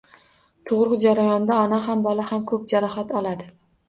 Tug`ruq 0.69 0.95
jarayonida 1.03 1.57
ona 1.65 1.79
ham, 1.87 2.01
bola 2.07 2.25
ham 2.31 2.47
ko`p 2.53 2.57
jarohat 2.73 3.15
oladi 3.21 3.47